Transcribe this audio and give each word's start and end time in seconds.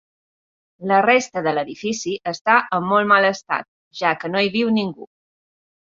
La 0.91 0.95
resta 1.05 1.43
de 1.49 1.53
l'edifici 1.57 2.15
està 2.33 2.57
en 2.79 2.89
molt 2.93 3.11
mal 3.15 3.27
estat, 3.31 3.69
ja 4.03 4.15
que 4.25 4.33
no 4.37 4.43
hi 4.49 4.55
viu 4.57 4.77
ningú. 4.79 5.11